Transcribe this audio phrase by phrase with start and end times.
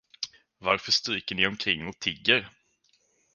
[0.57, 2.49] Varför stryker ni omkring och tigger?